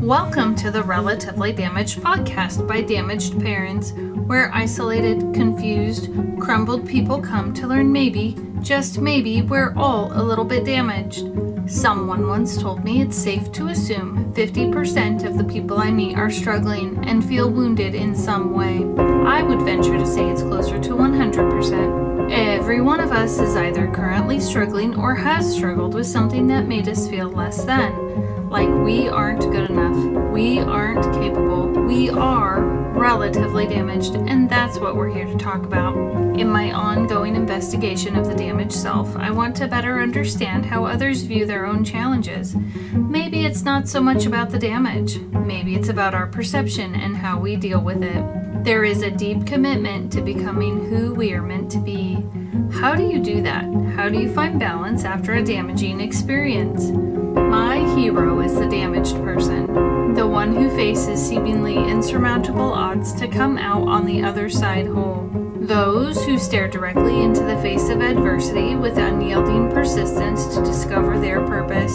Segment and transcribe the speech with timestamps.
[0.00, 6.08] Welcome to the Relatively Damaged podcast by damaged parents, where isolated, confused,
[6.40, 11.28] crumbled people come to learn maybe, just maybe, we're all a little bit damaged.
[11.66, 16.30] Someone once told me it's safe to assume 50% of the people I meet are
[16.30, 18.78] struggling and feel wounded in some way.
[19.26, 22.09] I would venture to say it's closer to 100%.
[22.30, 26.88] Every one of us is either currently struggling or has struggled with something that made
[26.88, 28.10] us feel less than
[28.50, 29.96] like we aren't good enough,
[30.32, 32.60] we aren't capable, we are
[32.90, 35.94] relatively damaged, and that's what we're here to talk about.
[36.36, 41.22] In my ongoing investigation of the damaged self, I want to better understand how others
[41.22, 42.56] view their own challenges.
[42.92, 47.38] Maybe it's not so much about the damage, maybe it's about our perception and how
[47.38, 48.24] we deal with it.
[48.62, 52.22] There is a deep commitment to becoming who we are meant to be.
[52.70, 53.64] How do you do that?
[53.96, 56.90] How do you find balance after a damaging experience?
[56.90, 63.56] My hero is the damaged person, the one who faces seemingly insurmountable odds to come
[63.56, 65.30] out on the other side whole.
[65.56, 71.40] Those who stare directly into the face of adversity with unyielding persistence to discover their
[71.46, 71.94] purpose.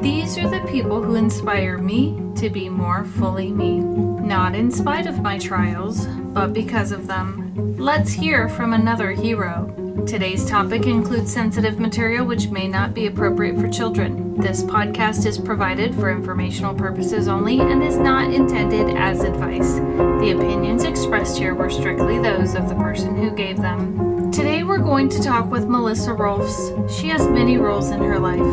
[0.00, 4.17] These are the people who inspire me to be more fully me.
[4.28, 7.74] Not in spite of my trials, but because of them.
[7.78, 10.04] Let's hear from another hero.
[10.06, 14.38] Today's topic includes sensitive material which may not be appropriate for children.
[14.38, 19.76] This podcast is provided for informational purposes only and is not intended as advice.
[19.76, 24.30] The opinions expressed here were strictly those of the person who gave them.
[24.30, 26.70] Today we're going to talk with Melissa Rolfs.
[26.94, 28.44] She has many roles in her life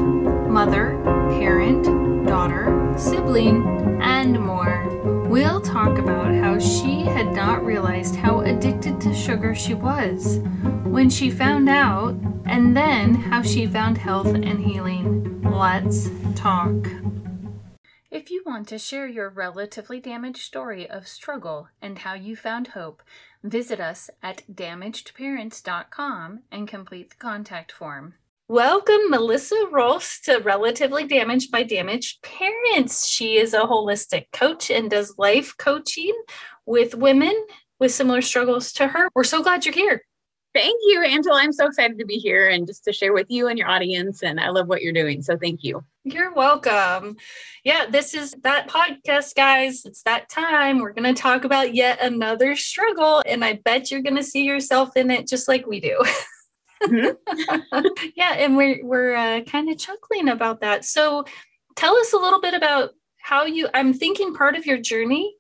[0.50, 0.98] mother,
[1.38, 1.84] parent,
[2.26, 5.15] daughter, sibling, and more.
[5.36, 10.40] We'll talk about how she had not realized how addicted to sugar she was
[10.86, 15.42] when she found out, and then how she found health and healing.
[15.42, 16.88] Let's talk.
[18.10, 22.68] If you want to share your relatively damaged story of struggle and how you found
[22.68, 23.04] hope,
[23.44, 28.14] visit us at damagedparents.com and complete the contact form.
[28.48, 33.08] Welcome, Melissa Rolfs, to Relatively Damaged by Damaged Parents.
[33.08, 36.14] She is a holistic coach and does life coaching
[36.64, 37.34] with women
[37.80, 39.10] with similar struggles to her.
[39.16, 40.04] We're so glad you're here.
[40.54, 41.40] Thank you, Angela.
[41.42, 44.22] I'm so excited to be here and just to share with you and your audience.
[44.22, 45.24] And I love what you're doing.
[45.24, 45.84] So thank you.
[46.04, 47.18] You're welcome.
[47.64, 49.86] Yeah, this is that podcast, guys.
[49.86, 50.82] It's that time.
[50.82, 53.24] We're going to talk about yet another struggle.
[53.26, 56.00] And I bet you're going to see yourself in it just like we do.
[56.84, 57.86] Mm-hmm.
[58.16, 60.86] yeah, and we're we're uh, kind of chuckling about that.
[60.86, 61.26] So,
[61.76, 62.92] tell us a little bit about
[63.22, 63.68] how you.
[63.74, 65.36] I'm thinking part of your journey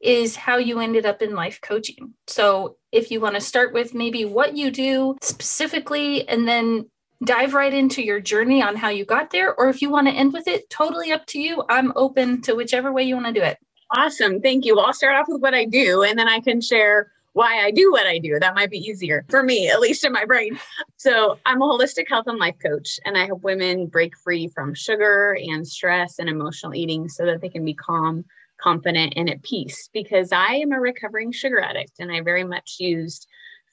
[0.00, 2.14] is how you ended up in life coaching.
[2.26, 6.88] So, if you want to start with maybe what you do specifically, and then
[7.24, 10.14] dive right into your journey on how you got there, or if you want to
[10.14, 11.64] end with it, totally up to you.
[11.68, 13.58] I'm open to whichever way you want to do it.
[13.96, 14.40] Awesome.
[14.40, 14.76] Thank you.
[14.76, 17.70] Well, I'll start off with what I do, and then I can share why I
[17.70, 18.38] do what I do.
[18.38, 20.58] That might be easier for me, at least in my brain.
[20.96, 24.74] So, I'm a holistic health and life coach, and I help women break free from
[24.74, 28.24] sugar and stress and emotional eating so that they can be calm,
[28.60, 29.88] confident, and at peace.
[29.92, 33.26] Because I am a recovering sugar addict, and I very much used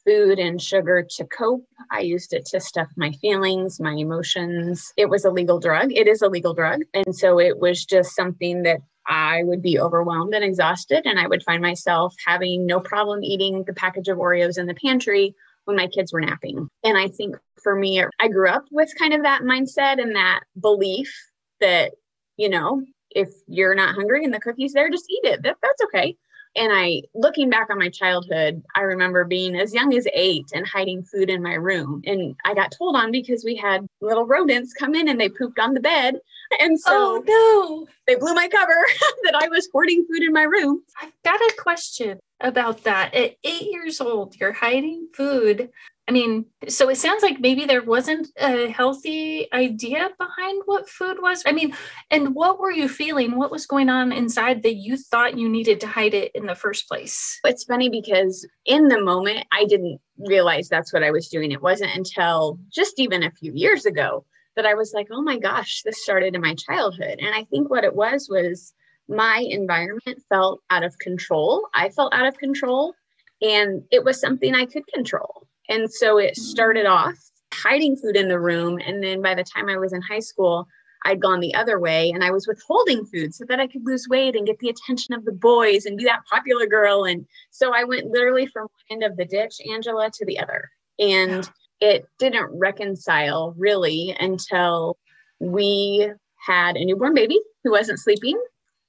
[0.05, 1.65] food and sugar to cope.
[1.91, 4.93] I used it to stuff my feelings, my emotions.
[4.97, 5.91] It was a legal drug.
[5.91, 6.81] It is a legal drug.
[6.93, 11.27] And so it was just something that I would be overwhelmed and exhausted, and I
[11.27, 15.35] would find myself having no problem eating the package of Oreos in the pantry
[15.65, 16.69] when my kids were napping.
[16.83, 20.41] And I think for me, I grew up with kind of that mindset and that
[20.59, 21.13] belief
[21.59, 21.93] that,
[22.37, 25.41] you know, if you're not hungry and the cookie's there, just eat it.
[25.43, 26.17] That, that's okay.
[26.57, 30.65] And I, looking back on my childhood, I remember being as young as eight and
[30.65, 32.01] hiding food in my room.
[32.05, 35.59] And I got told on because we had little rodents come in and they pooped
[35.59, 36.19] on the bed.
[36.59, 37.87] And so oh, no.
[38.07, 38.85] they blew my cover
[39.23, 40.83] that I was hoarding food in my room.
[41.01, 43.13] I've got a question about that.
[43.13, 45.69] At eight years old, you're hiding food
[46.07, 51.17] I mean, so it sounds like maybe there wasn't a healthy idea behind what food
[51.19, 51.41] was.
[51.47, 51.75] I mean,
[52.11, 53.37] and what were you feeling?
[53.37, 56.53] What was going on inside that you thought you needed to hide it in the
[56.53, 57.39] first place?
[57.43, 61.51] It's funny because in the moment, I didn't realize that's what I was doing.
[61.51, 64.25] It wasn't until just even a few years ago
[64.55, 67.19] that I was like, oh my gosh, this started in my childhood.
[67.19, 68.73] And I think what it was was
[69.07, 71.67] my environment felt out of control.
[71.73, 72.95] I felt out of control,
[73.41, 76.41] and it was something I could control and so it mm-hmm.
[76.41, 77.15] started off
[77.53, 78.79] hiding food in the room.
[78.85, 80.67] And then by the time I was in high school,
[81.05, 84.07] I'd gone the other way and I was withholding food so that I could lose
[84.09, 87.05] weight and get the attention of the boys and be that popular girl.
[87.05, 90.69] And so I went literally from one end of the ditch, Angela, to the other.
[90.97, 91.49] And
[91.81, 94.97] it didn't reconcile really until
[95.39, 96.09] we
[96.45, 98.39] had a newborn baby who wasn't sleeping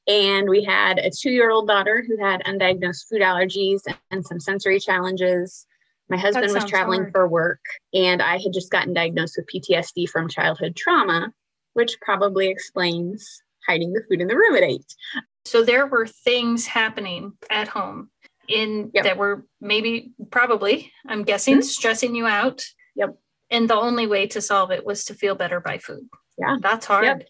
[0.06, 3.80] And we had a two year old daughter who had undiagnosed food allergies
[4.10, 5.66] and some sensory challenges.
[6.08, 7.12] My husband was traveling hard.
[7.12, 7.58] for work,
[7.92, 11.32] and I had just gotten diagnosed with PTSD from childhood trauma,
[11.72, 14.94] which probably explains hiding the food in the room at eight.
[15.44, 18.10] So there were things happening at home
[18.48, 19.04] in yep.
[19.04, 21.62] that were maybe probably i'm guessing mm-hmm.
[21.62, 22.64] stressing you out.
[22.94, 23.18] Yep.
[23.50, 26.08] And the only way to solve it was to feel better by food.
[26.38, 26.56] Yeah.
[26.60, 27.04] That's hard.
[27.04, 27.28] Yep.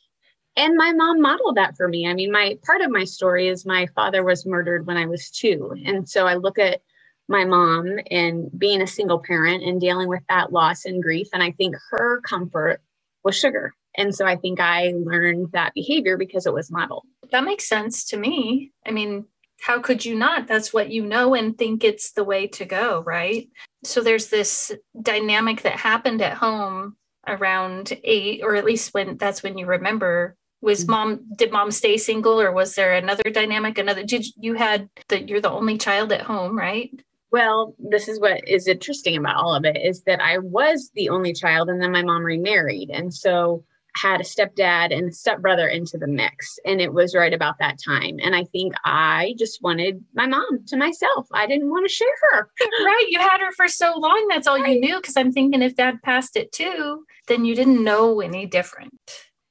[0.56, 2.06] and my mom modeled that for me.
[2.08, 5.30] I mean my part of my story is my father was murdered when i was
[5.30, 5.74] two.
[5.84, 6.80] And so i look at
[7.28, 11.28] my mom and being a single parent and dealing with that loss and grief.
[11.32, 12.80] And i think her comfort
[13.24, 13.74] was sugar.
[13.96, 17.04] And so i think i learned that behavior because it was modeled.
[17.32, 18.72] That makes sense to me.
[18.86, 19.26] I mean
[19.66, 20.46] how could you not?
[20.46, 23.48] That's what you know and think it's the way to go, right?
[23.82, 24.70] So there's this
[25.02, 26.94] dynamic that happened at home
[27.26, 30.36] around eight, or at least when that's when you remember.
[30.60, 30.90] Was mm-hmm.
[30.92, 33.76] mom did mom stay single or was there another dynamic?
[33.76, 36.92] Another did you had that you're the only child at home, right?
[37.32, 41.08] Well, this is what is interesting about all of it is that I was the
[41.08, 42.90] only child and then my mom remarried.
[42.90, 43.64] And so
[43.96, 46.58] had a stepdad and a stepbrother into the mix.
[46.64, 48.18] And it was right about that time.
[48.22, 51.26] And I think I just wanted my mom to myself.
[51.32, 52.50] I didn't want to share her.
[52.84, 53.06] right.
[53.08, 54.26] You had her for so long.
[54.28, 54.74] That's all right.
[54.74, 55.00] you knew.
[55.00, 58.94] Cause I'm thinking if dad passed it too, then you didn't know any different.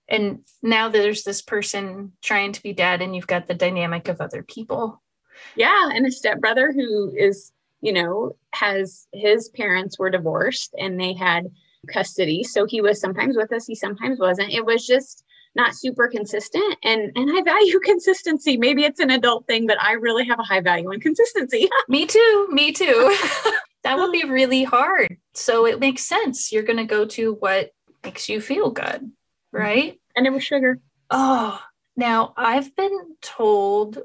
[0.07, 4.21] And now there's this person trying to be dad, and you've got the dynamic of
[4.21, 5.01] other people.
[5.55, 5.89] Yeah.
[5.91, 7.51] And a stepbrother who is,
[7.81, 11.49] you know, has his parents were divorced and they had
[11.85, 12.43] custody.
[12.43, 14.51] So he was sometimes with us, he sometimes wasn't.
[14.51, 15.23] It was just
[15.55, 18.57] not super consistent and and I value consistency.
[18.57, 21.69] Maybe it's an adult thing, but I really have a high value in consistency.
[21.87, 22.47] me too.
[22.51, 23.15] Me too.
[23.83, 25.17] that would be really hard.
[25.33, 26.51] So it makes sense.
[26.51, 27.71] You're going to go to what
[28.03, 29.11] makes you feel good,
[29.51, 29.99] right?
[30.15, 30.79] And it was sugar.
[31.09, 31.59] Oh,
[31.95, 33.99] now I've been told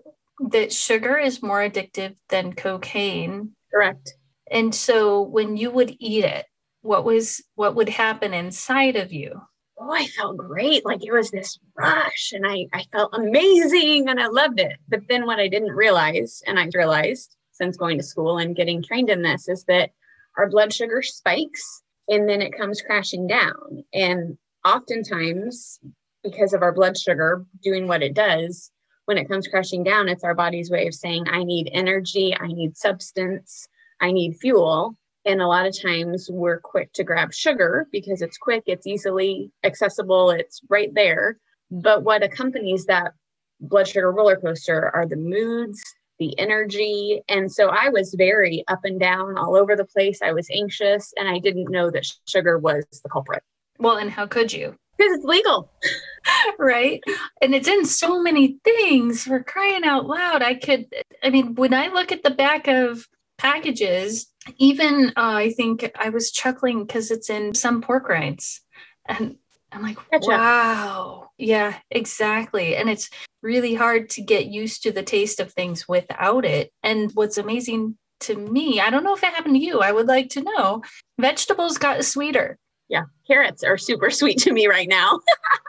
[0.50, 3.52] that sugar is more addictive than cocaine.
[3.72, 4.14] Correct.
[4.50, 6.46] And so when you would eat it,
[6.82, 9.40] what was what would happen inside of you.
[9.78, 10.84] Oh i felt great.
[10.84, 14.76] Like it was this rush and i i felt amazing and i loved it.
[14.88, 18.82] But then what i didn't realize and i realized since going to school and getting
[18.82, 19.90] trained in this is that
[20.38, 23.84] our blood sugar spikes and then it comes crashing down.
[23.92, 25.78] And oftentimes
[26.22, 28.70] because of our blood sugar doing what it does
[29.06, 32.46] when it comes crashing down it's our body's way of saying i need energy i
[32.46, 33.66] need substance
[34.00, 38.38] i need fuel and a lot of times we're quick to grab sugar because it's
[38.38, 41.38] quick, it's easily accessible, it's right there.
[41.70, 43.12] But what accompanies that
[43.60, 45.80] blood sugar roller coaster are the moods,
[46.18, 47.22] the energy.
[47.28, 50.20] And so I was very up and down all over the place.
[50.22, 53.42] I was anxious and I didn't know that sugar was the culprit.
[53.78, 54.76] Well, and how could you?
[54.96, 55.70] Because it's legal.
[56.58, 57.02] right.
[57.40, 59.24] And it's in so many things.
[59.24, 60.42] For crying out loud.
[60.42, 60.86] I could,
[61.22, 63.08] I mean, when I look at the back of
[63.38, 68.60] packages, even uh, I think I was chuckling because it's in some pork rinds.
[69.06, 69.36] And
[69.72, 71.30] I'm like, wow.
[71.38, 72.76] Yeah, exactly.
[72.76, 73.10] And it's
[73.42, 76.72] really hard to get used to the taste of things without it.
[76.82, 80.06] And what's amazing to me, I don't know if it happened to you, I would
[80.06, 80.82] like to know
[81.18, 82.58] vegetables got sweeter.
[82.88, 85.20] Yeah, carrots are super sweet to me right now.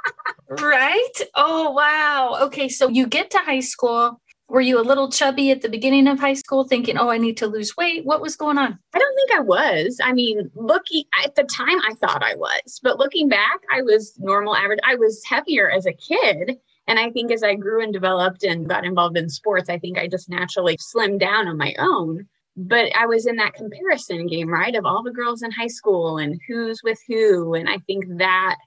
[0.50, 1.22] right?
[1.36, 2.38] Oh, wow.
[2.42, 4.20] Okay, so you get to high school
[4.52, 7.38] were you a little chubby at the beginning of high school thinking, oh, I need
[7.38, 8.06] to lose weight?
[8.06, 8.78] What was going on?
[8.94, 9.98] I don't think I was.
[10.04, 14.14] I mean, looking at the time, I thought I was, but looking back, I was
[14.20, 14.80] normal, average.
[14.84, 16.58] I was heavier as a kid.
[16.86, 19.98] And I think as I grew and developed and got involved in sports, I think
[19.98, 22.28] I just naturally slimmed down on my own.
[22.58, 24.76] But I was in that comparison game, right?
[24.76, 27.54] Of all the girls in high school and who's with who.
[27.54, 28.58] And I think that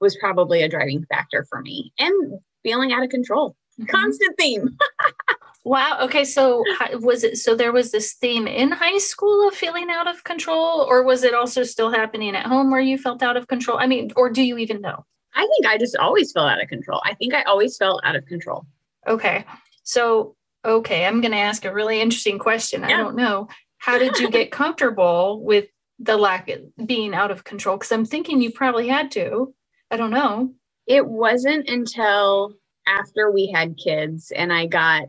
[0.00, 3.54] was probably a driving factor for me and feeling out of control.
[3.88, 4.76] Constant theme.
[5.64, 5.98] wow.
[6.02, 6.24] Okay.
[6.24, 6.64] So
[7.00, 10.86] was it, so there was this theme in high school of feeling out of control,
[10.88, 13.78] or was it also still happening at home where you felt out of control?
[13.78, 15.04] I mean, or do you even know?
[15.34, 17.02] I think I just always felt out of control.
[17.04, 18.66] I think I always felt out of control.
[19.06, 19.44] Okay.
[19.82, 22.80] So, okay, I'm going to ask a really interesting question.
[22.80, 22.88] Yeah.
[22.88, 23.48] I don't know.
[23.78, 25.66] How did you get comfortable with
[25.98, 27.76] the lack of being out of control?
[27.76, 29.54] Because I'm thinking you probably had to.
[29.90, 30.54] I don't know.
[30.86, 32.54] It wasn't until
[32.86, 35.04] after we had kids and I got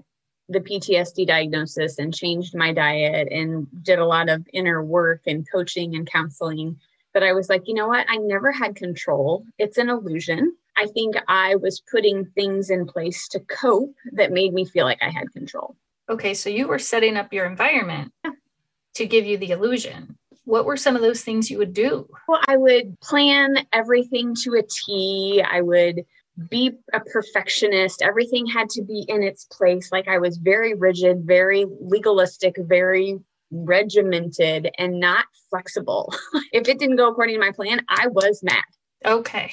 [0.50, 5.50] the PTSD diagnosis and changed my diet and did a lot of inner work and
[5.50, 6.80] coaching and counseling
[7.14, 8.06] that I was like, you know what?
[8.10, 9.44] I never had control.
[9.58, 10.56] It's an illusion.
[10.78, 15.02] I think I was putting things in place to cope that made me feel like
[15.02, 15.76] I had control.
[16.10, 18.32] Okay, so you were setting up your environment yeah.
[18.96, 20.16] to give you the illusion.
[20.46, 22.08] What were some of those things you would do?
[22.28, 25.44] Well, I would plan everything to a T.
[25.46, 26.06] I would
[26.50, 28.02] be a perfectionist.
[28.02, 29.92] Everything had to be in its place.
[29.92, 33.20] Like I was very rigid, very legalistic, very
[33.52, 36.14] regimented, and not flexible.
[36.54, 38.64] if it didn't go according to my plan, I was mad.
[39.06, 39.52] Okay.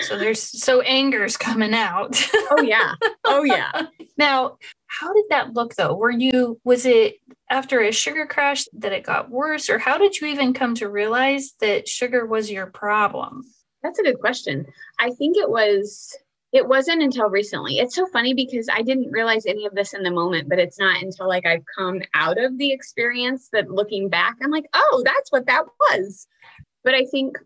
[0.00, 2.18] So there's so anger's coming out.
[2.50, 2.94] oh yeah.
[3.24, 3.86] Oh yeah.
[4.18, 5.94] Now, how did that look though?
[5.94, 7.16] Were you was it
[7.50, 10.88] after a sugar crash that it got worse or how did you even come to
[10.88, 13.42] realize that sugar was your problem?
[13.82, 14.66] That's a good question.
[14.98, 16.16] I think it was
[16.52, 17.78] it wasn't until recently.
[17.78, 20.78] It's so funny because I didn't realize any of this in the moment, but it's
[20.78, 25.02] not until like I've come out of the experience that looking back, I'm like, oh,
[25.04, 26.26] that's what that was.
[26.84, 27.38] But I think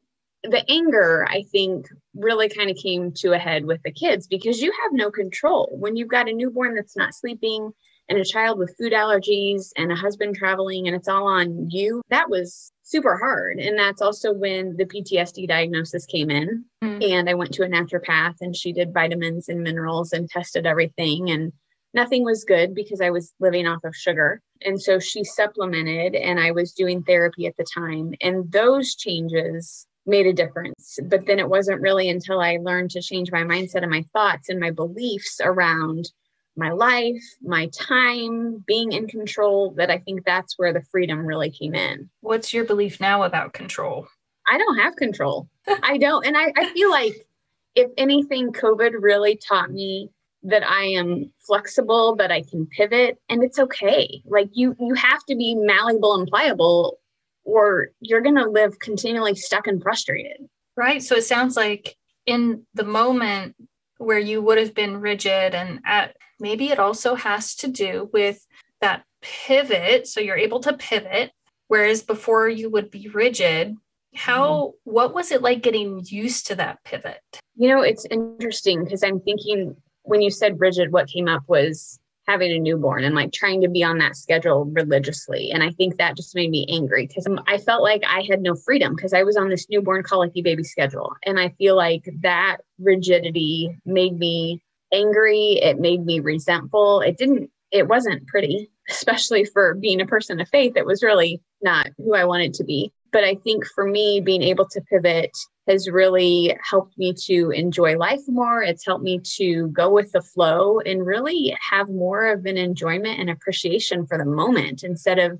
[0.43, 4.61] the anger, I think, really kind of came to a head with the kids because
[4.61, 5.69] you have no control.
[5.73, 7.71] When you've got a newborn that's not sleeping
[8.09, 12.03] and a child with food allergies and a husband traveling and it's all on you,
[12.11, 13.59] that was super hard.
[13.59, 16.65] And that's also when the PTSD diagnosis came in.
[16.83, 17.11] Mm.
[17.11, 21.29] And I went to a naturopath and she did vitamins and minerals and tested everything.
[21.31, 21.53] And
[21.93, 24.41] nothing was good because I was living off of sugar.
[24.63, 28.15] And so she supplemented and I was doing therapy at the time.
[28.21, 31.01] And those changes made a difference.
[31.03, 34.49] But then it wasn't really until I learned to change my mindset and my thoughts
[34.49, 36.09] and my beliefs around
[36.57, 41.51] my life, my time, being in control, that I think that's where the freedom really
[41.51, 42.09] came in.
[42.21, 44.09] What's your belief now about control?
[44.47, 45.49] I don't have control.
[45.83, 46.25] I don't.
[46.25, 47.27] And I, I feel like
[47.75, 50.11] if anything, COVID really taught me
[50.45, 54.23] that I am flexible, that I can pivot, and it's okay.
[54.25, 56.99] Like you, you have to be malleable and pliable
[57.45, 60.49] or you're going to live continually stuck and frustrated.
[60.77, 61.03] Right.
[61.03, 61.97] So it sounds like
[62.27, 63.55] in the moment
[63.99, 68.47] where you would have been rigid, and at, maybe it also has to do with
[68.81, 70.07] that pivot.
[70.07, 71.33] So you're able to pivot,
[71.69, 73.77] whereas before you would be rigid.
[74.15, 74.91] How, mm-hmm.
[74.91, 77.21] what was it like getting used to that pivot?
[77.55, 81.99] You know, it's interesting because I'm thinking when you said rigid, what came up was
[82.27, 85.53] having a newborn and like trying to be on that schedule religiously.
[85.53, 88.57] And I think that just made me angry because I felt like I had no
[88.57, 91.15] freedom because I was on this newborn colicky baby schedule.
[91.25, 94.61] And I feel like that rigidity made me
[94.97, 95.59] angry.
[95.63, 97.01] It made me resentful.
[97.01, 100.75] It didn't, it wasn't pretty, especially for being a person of faith.
[100.77, 102.93] It was really not who I wanted to be.
[103.13, 105.31] But I think for me, being able to pivot
[105.69, 108.63] has really helped me to enjoy life more.
[108.63, 113.19] It's helped me to go with the flow and really have more of an enjoyment
[113.19, 115.39] and appreciation for the moment instead of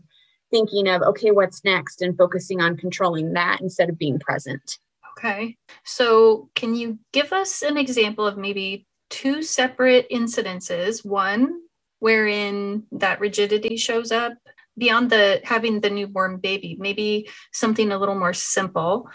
[0.51, 4.79] thinking of, okay, what's next and focusing on controlling that instead of being present.
[5.19, 5.57] Okay.
[5.85, 11.05] So, can you give us an example of maybe two separate incidences?
[11.05, 11.61] One
[11.99, 14.35] wherein that rigidity shows up
[14.77, 19.09] beyond the having the newborn baby, maybe something a little more simple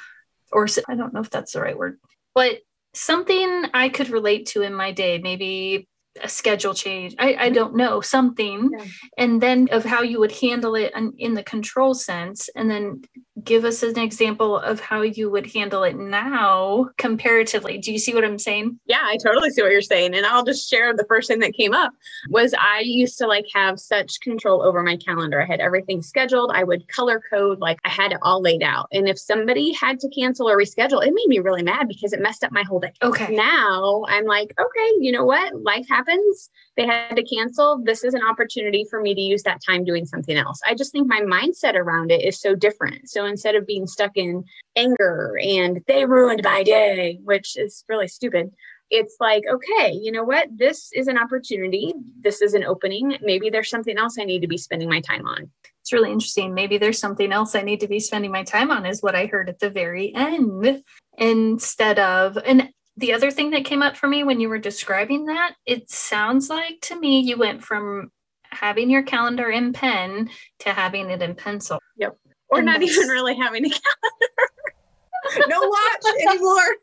[0.52, 2.00] or I don't know if that's the right word,
[2.36, 2.60] but
[2.94, 5.88] something I could relate to in my day, maybe
[6.22, 7.15] a schedule change.
[7.20, 8.70] I, I don't know, something.
[8.77, 8.86] Yeah.
[9.18, 12.50] And then of how you would handle it in, in the control sense.
[12.56, 13.01] And then
[13.44, 17.77] give us an example of how you would handle it now comparatively.
[17.77, 18.80] Do you see what I'm saying?
[18.86, 20.13] Yeah, I totally see what you're saying.
[20.13, 21.94] And I'll just share the first thing that came up
[22.30, 25.41] was I used to like have such control over my calendar.
[25.41, 26.51] I had everything scheduled.
[26.53, 28.88] I would color code, like I had it all laid out.
[28.91, 32.22] And if somebody had to cancel or reschedule, it made me really mad because it
[32.22, 32.94] messed up my whole day.
[33.01, 33.34] Okay.
[33.34, 35.56] Now I'm like, okay, you know what?
[35.63, 36.00] Life happens.
[36.01, 37.79] Happens, they had to cancel.
[37.84, 40.60] This is an opportunity for me to use that time doing something else.
[40.65, 43.08] I just think my mindset around it is so different.
[43.08, 44.43] So instead of being stuck in
[44.75, 48.50] anger and they ruined my day, which is really stupid,
[48.89, 50.48] it's like, okay, you know what?
[50.51, 51.93] This is an opportunity.
[52.20, 53.15] This is an opening.
[53.22, 55.51] Maybe there's something else I need to be spending my time on.
[55.81, 56.55] It's really interesting.
[56.55, 59.27] Maybe there's something else I need to be spending my time on, is what I
[59.27, 60.84] heard at the very end.
[61.17, 65.26] Instead of, and the other thing that came up for me when you were describing
[65.26, 68.12] that, it sounds like to me you went from
[68.46, 70.30] having your calendar in pen
[70.60, 71.80] to having it in pencil.
[71.98, 72.18] Yep
[72.52, 73.70] or and not even really having a
[75.30, 75.48] calendar.
[75.48, 76.76] no watch anymore.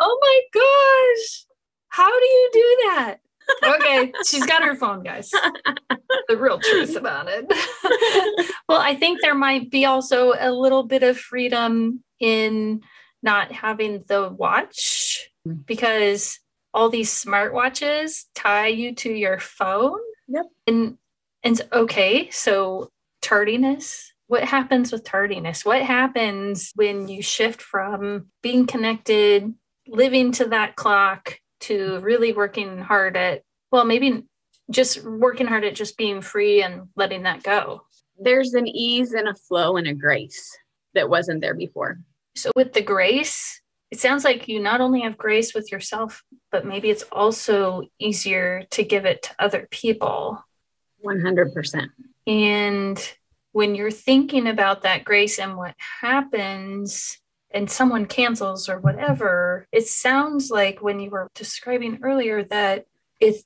[0.00, 1.46] oh my gosh.
[1.88, 3.16] How do you do that?
[3.62, 5.30] okay, she's got her phone, guys.
[6.28, 7.46] the real truth about it.
[8.68, 12.82] well, I think there might be also a little bit of freedom in
[13.26, 15.66] not having the watch mm.
[15.66, 16.40] because
[16.72, 20.00] all these smartwatches tie you to your phone.
[20.28, 20.46] Yep.
[20.66, 20.98] And
[21.42, 22.90] and okay, so
[23.20, 25.64] tardiness what happens with tardiness?
[25.64, 29.52] What happens when you shift from being connected,
[29.86, 34.24] living to that clock, to really working hard at, well, maybe
[34.70, 37.82] just working hard at just being free and letting that go?
[38.18, 40.56] There's an ease and a flow and a grace
[40.94, 41.98] that wasn't there before.
[42.36, 46.66] So, with the grace, it sounds like you not only have grace with yourself, but
[46.66, 50.44] maybe it's also easier to give it to other people.
[51.04, 51.88] 100%.
[52.26, 53.12] And
[53.52, 57.18] when you're thinking about that grace and what happens,
[57.56, 62.86] and someone cancels or whatever, it sounds like when you were describing earlier that
[63.18, 63.36] it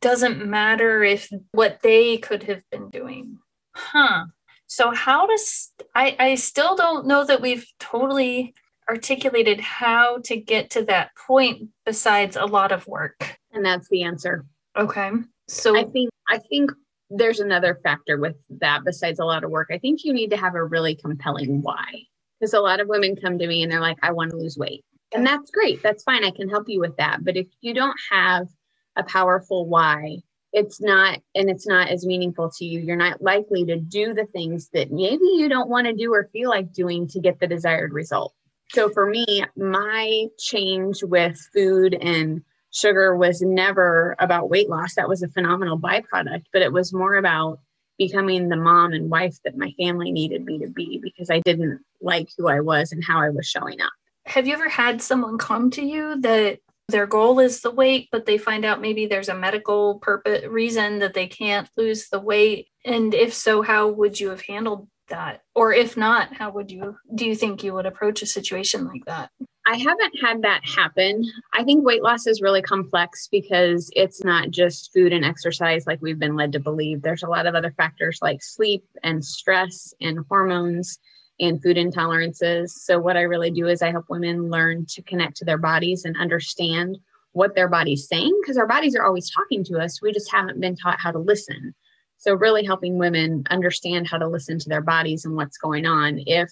[0.00, 3.38] doesn't matter if what they could have been doing.
[3.74, 4.24] Huh.
[4.70, 8.54] So how does I I still don't know that we've totally
[8.88, 13.36] articulated how to get to that point besides a lot of work.
[13.52, 14.46] And that's the answer.
[14.78, 15.10] Okay.
[15.48, 16.70] So I think I think
[17.10, 19.70] there's another factor with that besides a lot of work.
[19.72, 22.04] I think you need to have a really compelling why.
[22.38, 24.56] Because a lot of women come to me and they're like, I want to lose
[24.56, 24.84] weight.
[25.12, 25.82] And that's great.
[25.82, 26.24] That's fine.
[26.24, 27.24] I can help you with that.
[27.24, 28.46] But if you don't have
[28.94, 30.18] a powerful why,
[30.52, 34.26] it's not, and it's not as meaningful to you, you're not likely to do the
[34.26, 37.46] things that maybe you don't want to do or feel like doing to get the
[37.46, 38.34] desired result.
[38.72, 42.42] So for me, my change with food and
[42.72, 44.94] sugar was never about weight loss.
[44.94, 47.60] That was a phenomenal byproduct, but it was more about
[47.98, 51.80] becoming the mom and wife that my family needed me to be because I didn't
[52.00, 53.92] like who I was and how I was showing up.
[54.26, 58.26] Have you ever had someone come to you that their goal is the weight, but
[58.26, 62.68] they find out maybe there's a medical purpose reason that they can't lose the weight?
[62.84, 65.42] And if so, how would you have handled that?
[65.54, 69.04] Or if not, how would you do you think you would approach a situation like
[69.06, 69.30] that?
[69.66, 71.22] I haven't had that happen.
[71.52, 76.00] I think weight loss is really complex because it's not just food and exercise like
[76.00, 77.02] we've been led to believe.
[77.02, 80.98] There's a lot of other factors like sleep and stress and hormones
[81.40, 82.70] and food intolerances.
[82.70, 86.04] So, what I really do is I help women learn to connect to their bodies
[86.04, 86.98] and understand
[87.32, 90.02] what their body's saying because our bodies are always talking to us.
[90.02, 91.74] We just haven't been taught how to listen.
[92.18, 96.20] So, really helping women understand how to listen to their bodies and what's going on.
[96.26, 96.50] If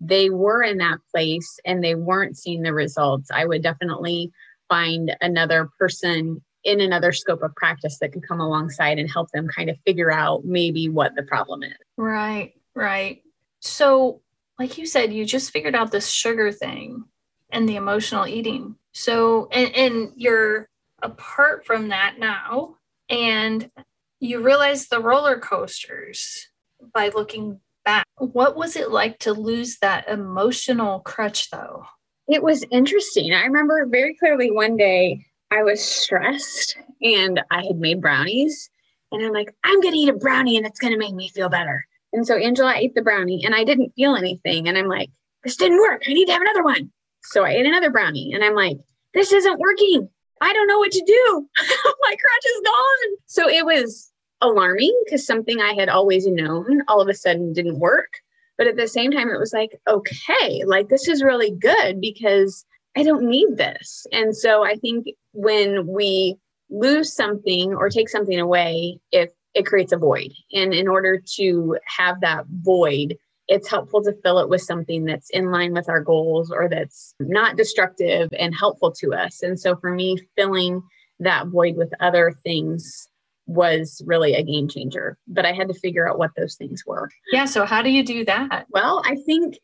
[0.00, 4.30] they were in that place and they weren't seeing the results, I would definitely
[4.68, 9.48] find another person in another scope of practice that could come alongside and help them
[9.48, 11.72] kind of figure out maybe what the problem is.
[11.96, 13.22] Right, right.
[13.60, 14.20] So,
[14.58, 17.04] like you said, you just figured out this sugar thing
[17.50, 18.76] and the emotional eating.
[18.92, 20.68] So, and, and you're
[21.02, 22.76] apart from that now.
[23.08, 23.70] And
[24.18, 26.48] you realize the roller coasters
[26.92, 28.06] by looking back.
[28.18, 31.84] What was it like to lose that emotional crutch though?
[32.28, 33.32] It was interesting.
[33.32, 38.68] I remember very clearly one day I was stressed and I had made brownies
[39.12, 41.28] and I'm like, I'm going to eat a brownie and it's going to make me
[41.28, 41.86] feel better.
[42.12, 44.68] And so Angela ate the brownie and I didn't feel anything.
[44.68, 45.10] And I'm like,
[45.44, 46.02] this didn't work.
[46.08, 46.90] I need to have another one.
[47.22, 48.78] So I ate another brownie and I'm like,
[49.14, 50.08] this isn't working.
[50.40, 51.48] I don't know what to do.
[51.58, 53.16] My crutch is gone.
[53.26, 57.78] So it was alarming because something I had always known all of a sudden didn't
[57.78, 58.12] work.
[58.58, 62.64] But at the same time, it was like, okay, like this is really good because
[62.96, 64.06] I don't need this.
[64.12, 66.36] And so I think when we
[66.70, 70.32] lose something or take something away, if it creates a void.
[70.52, 73.16] And in order to have that void,
[73.48, 77.14] it's helpful to fill it with something that's in line with our goals or that's
[77.20, 79.42] not destructive and helpful to us.
[79.42, 80.82] And so for me, filling
[81.20, 83.08] that void with other things
[83.46, 85.16] was really a game changer.
[85.26, 87.08] But I had to figure out what those things were.
[87.32, 87.46] Yeah.
[87.46, 88.66] So, how do you do that?
[88.70, 89.58] Well, I think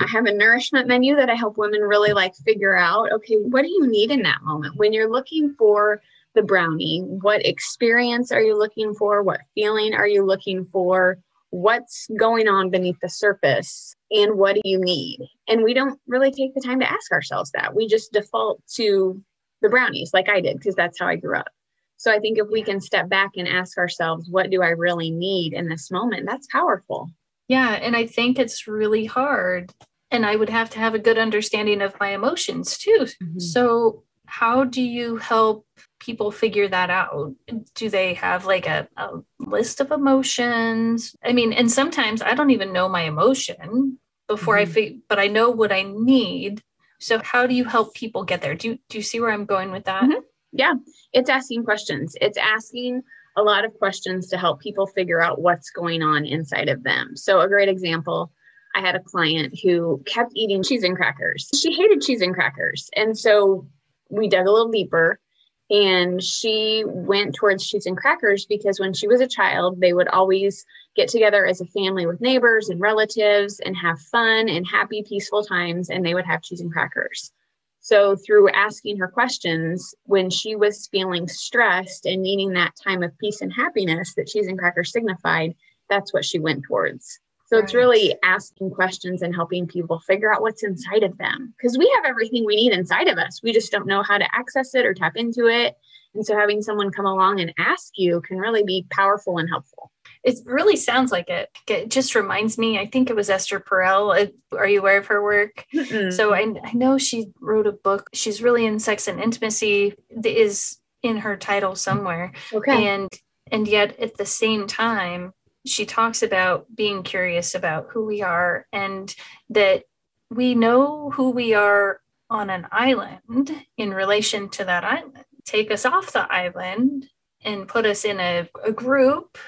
[0.00, 3.62] I have a nourishment menu that I help women really like figure out okay, what
[3.62, 4.76] do you need in that moment?
[4.76, 6.00] When you're looking for
[6.36, 9.24] the brownie, what experience are you looking for?
[9.24, 11.18] What feeling are you looking for?
[11.50, 13.94] what's going on beneath the surface?
[14.10, 15.20] And what do you need?
[15.48, 17.74] And we don't really take the time to ask ourselves that.
[17.74, 19.22] We just default to
[19.62, 21.48] the brownies like i did because that's how i grew up.
[21.96, 25.10] So i think if we can step back and ask ourselves what do i really
[25.10, 26.26] need in this moment?
[26.26, 27.10] That's powerful.
[27.48, 29.72] Yeah and i think it's really hard
[30.10, 33.06] and i would have to have a good understanding of my emotions too.
[33.22, 33.38] Mm-hmm.
[33.38, 35.66] so how do you help
[36.06, 37.34] people figure that out?
[37.74, 41.16] Do they have like a, a list of emotions?
[41.24, 44.70] I mean, and sometimes I don't even know my emotion before mm-hmm.
[44.70, 46.62] I fig- but I know what I need.
[47.00, 48.54] So how do you help people get there?
[48.54, 50.04] Do you, do you see where I'm going with that?
[50.04, 50.20] Mm-hmm.
[50.52, 50.74] Yeah,
[51.12, 52.16] it's asking questions.
[52.20, 53.02] It's asking
[53.36, 57.16] a lot of questions to help people figure out what's going on inside of them.
[57.16, 58.32] So a great example
[58.74, 61.48] I had a client who kept eating cheese and crackers.
[61.54, 62.90] She hated cheese and crackers.
[62.94, 63.66] And so
[64.10, 65.18] we dug a little deeper
[65.68, 70.08] and she went towards cheese and crackers because when she was a child they would
[70.08, 75.02] always get together as a family with neighbors and relatives and have fun and happy
[75.06, 77.32] peaceful times and they would have cheese and crackers.
[77.80, 83.16] So through asking her questions when she was feeling stressed and needing that time of
[83.18, 85.54] peace and happiness that cheese and crackers signified
[85.88, 90.42] that's what she went towards So it's really asking questions and helping people figure out
[90.42, 93.40] what's inside of them because we have everything we need inside of us.
[93.42, 95.76] We just don't know how to access it or tap into it.
[96.14, 99.92] And so having someone come along and ask you can really be powerful and helpful.
[100.24, 101.50] It really sounds like it.
[101.68, 104.30] It just reminds me, I think it was Esther Perel.
[104.52, 105.64] Uh, are you aware of her work?
[105.72, 106.12] Mm-mm.
[106.12, 108.10] So I, I know she wrote a book.
[108.12, 112.32] She's really in sex and intimacy is in her title somewhere.
[112.52, 112.88] Okay.
[112.88, 113.08] And
[113.52, 115.32] and yet at the same time,
[115.66, 119.14] she talks about being curious about who we are and
[119.50, 119.84] that
[120.30, 125.24] we know who we are on an island in relation to that island.
[125.44, 127.08] Take us off the island
[127.44, 129.38] and put us in a, a group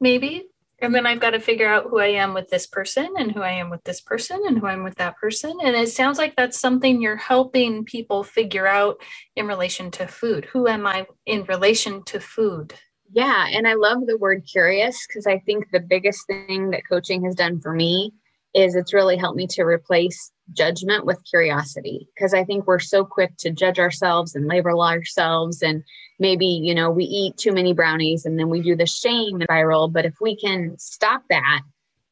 [0.00, 0.48] maybe
[0.84, 3.40] and then I've got to figure out who I am with this person and who
[3.40, 5.56] I am with this person and who I'm with that person.
[5.62, 9.00] And it sounds like that's something you're helping people figure out
[9.36, 10.46] in relation to food.
[10.46, 12.74] Who am I in relation to food?
[13.14, 13.46] Yeah.
[13.52, 17.36] And I love the word curious because I think the biggest thing that coaching has
[17.36, 18.12] done for me
[18.54, 23.04] is it's really helped me to replace judgment with curiosity because I think we're so
[23.04, 25.84] quick to judge ourselves and label ourselves and
[26.18, 29.90] maybe you know we eat too many brownies and then we do the shame viral.
[29.90, 31.62] but if we can stop that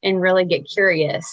[0.02, 1.26] and really get curious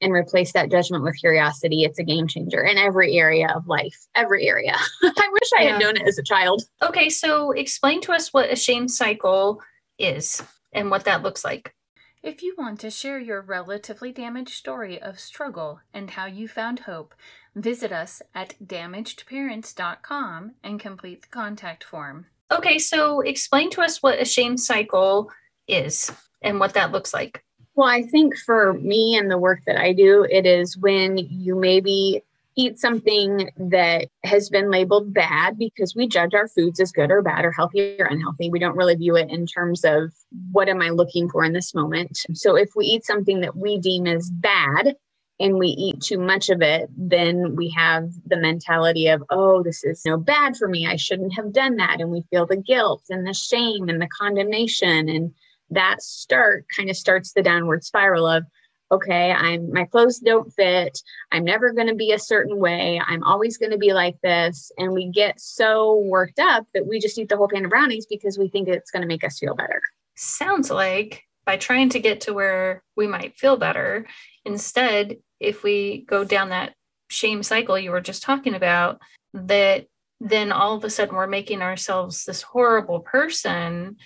[0.00, 4.06] and replace that judgment with curiosity it's a game changer in every area of life
[4.14, 8.12] every area i wish i had known it as a child okay so explain to
[8.12, 9.60] us what a shame cycle
[9.98, 11.74] is and what that looks like
[12.22, 16.80] if you want to share your relatively damaged story of struggle and how you found
[16.80, 17.14] hope
[17.56, 22.26] Visit us at damagedparents.com and complete the contact form.
[22.52, 25.30] Okay, so explain to us what a shame cycle
[25.66, 27.45] is and what that looks like.
[27.76, 31.54] Well, I think for me and the work that I do, it is when you
[31.54, 32.22] maybe
[32.58, 37.20] eat something that has been labeled bad because we judge our foods as good or
[37.20, 38.48] bad or healthy or unhealthy.
[38.48, 40.14] We don't really view it in terms of
[40.52, 42.18] what am I looking for in this moment.
[42.32, 44.96] So if we eat something that we deem as bad,
[45.38, 49.84] and we eat too much of it, then we have the mentality of, oh, this
[49.84, 50.86] is know bad for me.
[50.86, 52.00] I shouldn't have done that.
[52.00, 55.10] And we feel the guilt and the shame and the condemnation.
[55.10, 55.34] And
[55.70, 58.44] that start kind of starts the downward spiral of,
[58.92, 60.98] okay, I'm my clothes don't fit.
[61.32, 63.00] I'm never going to be a certain way.
[63.04, 64.70] I'm always going to be like this.
[64.78, 68.06] And we get so worked up that we just eat the whole pan of brownies
[68.06, 69.82] because we think it's going to make us feel better.
[70.14, 74.06] Sounds like by trying to get to where we might feel better,
[74.44, 76.74] instead if we go down that
[77.08, 79.00] shame cycle you were just talking about,
[79.34, 79.86] that
[80.20, 83.96] then all of a sudden we're making ourselves this horrible person.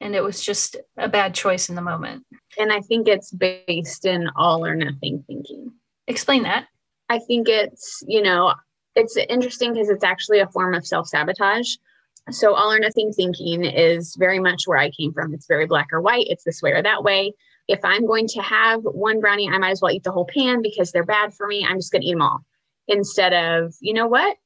[0.00, 2.24] And it was just a bad choice in the moment.
[2.58, 5.72] And I think it's based in all or nothing thinking.
[6.06, 6.66] Explain that.
[7.08, 8.54] I think it's, you know,
[8.94, 11.74] it's interesting because it's actually a form of self sabotage.
[12.30, 15.32] So, all or nothing thinking is very much where I came from.
[15.32, 17.32] It's very black or white, it's this way or that way
[17.68, 20.62] if I'm going to have one brownie, I might as well eat the whole pan
[20.62, 21.66] because they're bad for me.
[21.68, 22.40] I'm just going to eat them all
[22.88, 24.38] instead of, you know what?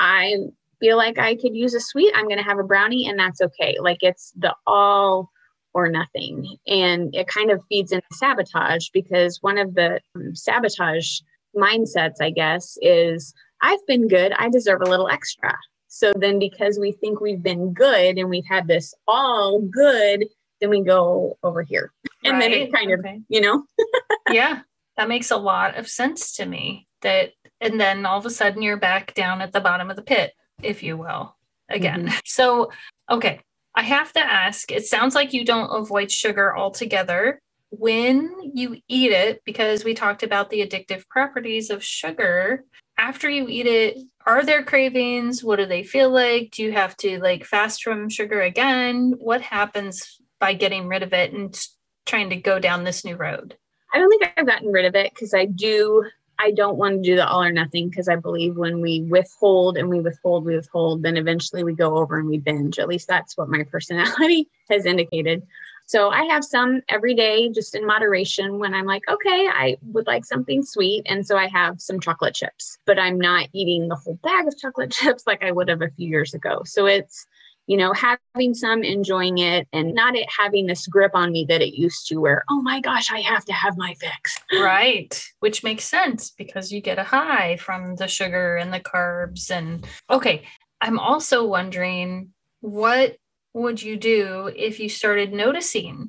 [0.00, 0.36] I
[0.80, 2.12] feel like I could use a sweet.
[2.16, 3.76] I'm going to have a brownie and that's okay.
[3.80, 5.30] Like it's the all
[5.72, 6.56] or nothing.
[6.66, 11.20] And it kind of feeds into sabotage because one of the um, sabotage
[11.56, 14.32] mindsets, I guess, is I've been good.
[14.32, 15.56] I deserve a little extra.
[15.86, 20.24] So then, because we think we've been good and we've had this all good
[20.60, 21.92] then we go over here.
[22.22, 22.50] And right.
[22.50, 23.14] then it kind okay.
[23.14, 23.64] of, you know?
[24.30, 24.60] yeah,
[24.98, 26.86] that makes a lot of sense to me.
[27.00, 27.30] That,
[27.62, 30.34] and then all of a sudden you're back down at the bottom of the pit,
[30.62, 31.36] if you will,
[31.68, 32.06] again.
[32.06, 32.18] Mm-hmm.
[32.24, 32.70] So,
[33.10, 33.40] okay,
[33.74, 37.40] I have to ask it sounds like you don't avoid sugar altogether.
[37.70, 42.64] When you eat it, because we talked about the addictive properties of sugar,
[42.98, 45.42] after you eat it, are there cravings?
[45.42, 46.50] What do they feel like?
[46.50, 49.14] Do you have to like fast from sugar again?
[49.18, 51.58] What happens by getting rid of it and
[52.04, 53.56] trying to go down this new road?
[53.92, 56.04] I don't think I've gotten rid of it because I do.
[56.42, 59.76] I don't want to do the all or nothing because I believe when we withhold
[59.76, 62.78] and we withhold, we withhold, then eventually we go over and we binge.
[62.78, 65.42] At least that's what my personality has indicated.
[65.86, 70.06] So I have some every day, just in moderation when I'm like, okay, I would
[70.06, 71.02] like something sweet.
[71.06, 74.56] And so I have some chocolate chips, but I'm not eating the whole bag of
[74.56, 76.62] chocolate chips like I would have a few years ago.
[76.64, 77.26] So it's,
[77.70, 81.62] you know, having some, enjoying it, and not it having this grip on me that
[81.62, 84.36] it used to, where, oh my gosh, I have to have my fix.
[84.52, 85.24] Right.
[85.38, 89.52] Which makes sense because you get a high from the sugar and the carbs.
[89.52, 90.42] And okay,
[90.80, 92.30] I'm also wondering
[92.60, 93.14] what
[93.54, 96.08] would you do if you started noticing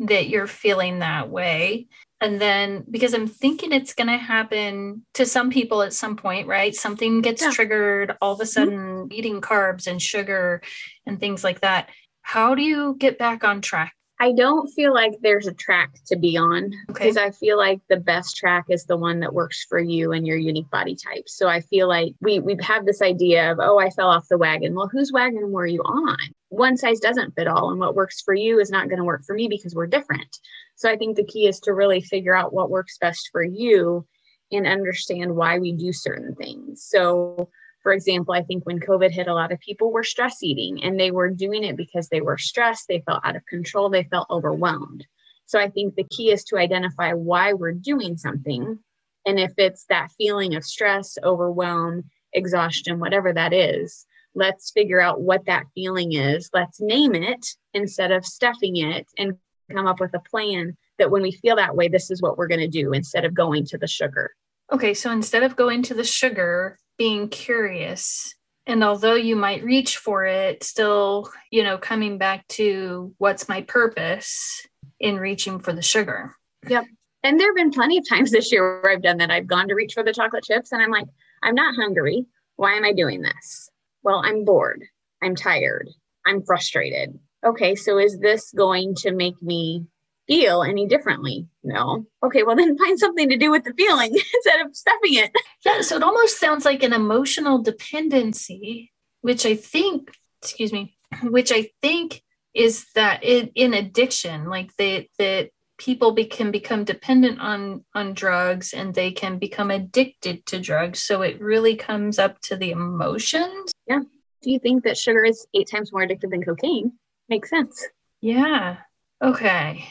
[0.00, 1.86] that you're feeling that way
[2.20, 6.46] and then because i'm thinking it's going to happen to some people at some point
[6.46, 7.50] right something gets yeah.
[7.50, 8.48] triggered all of a mm-hmm.
[8.48, 9.12] sudden mm-hmm.
[9.12, 10.60] eating carbs and sugar
[11.06, 11.88] and things like that
[12.22, 16.16] how do you get back on track I don't feel like there's a track to
[16.16, 17.04] be on Okay.
[17.04, 20.26] because I feel like the best track is the one that works for you and
[20.26, 21.28] your unique body type.
[21.28, 24.38] So I feel like we we have this idea of oh I fell off the
[24.38, 24.74] wagon.
[24.74, 26.18] Well, whose wagon were you on?
[26.50, 29.24] One size doesn't fit all, and what works for you is not going to work
[29.24, 30.38] for me because we're different.
[30.76, 34.06] So I think the key is to really figure out what works best for you
[34.50, 36.84] and understand why we do certain things.
[36.84, 37.50] So
[37.82, 40.98] for example, I think when COVID hit, a lot of people were stress eating and
[40.98, 44.28] they were doing it because they were stressed, they felt out of control, they felt
[44.30, 45.06] overwhelmed.
[45.46, 48.78] So I think the key is to identify why we're doing something.
[49.24, 55.20] And if it's that feeling of stress, overwhelm, exhaustion, whatever that is, let's figure out
[55.20, 56.50] what that feeling is.
[56.52, 59.34] Let's name it instead of stuffing it and
[59.72, 62.48] come up with a plan that when we feel that way, this is what we're
[62.48, 64.30] going to do instead of going to the sugar.
[64.72, 68.34] Okay, so instead of going to the sugar, being curious,
[68.66, 73.62] and although you might reach for it, still, you know, coming back to what's my
[73.62, 74.66] purpose
[75.00, 76.34] in reaching for the sugar.
[76.68, 76.84] Yep.
[77.22, 79.30] And there have been plenty of times this year where I've done that.
[79.30, 81.06] I've gone to reach for the chocolate chips and I'm like,
[81.42, 82.26] I'm not hungry.
[82.56, 83.67] Why am I doing this?
[84.08, 84.86] Well, I'm bored.
[85.22, 85.86] I'm tired.
[86.24, 87.18] I'm frustrated.
[87.44, 89.84] Okay, so is this going to make me
[90.26, 91.46] feel any differently?
[91.62, 92.06] No.
[92.22, 95.30] Okay, well, then find something to do with the feeling instead of stuffing it.
[95.62, 101.52] Yeah, so it almost sounds like an emotional dependency, which I think, excuse me, which
[101.52, 102.22] I think
[102.54, 108.12] is that in, in addiction, like that, that people be, can become dependent on on
[108.12, 111.00] drugs and they can become addicted to drugs.
[111.02, 113.72] So it really comes up to the emotions.
[113.86, 114.00] Yeah.
[114.42, 116.92] Do you think that sugar is eight times more addictive than cocaine?
[117.28, 117.86] Makes sense.
[118.20, 118.76] Yeah.
[119.22, 119.88] Okay.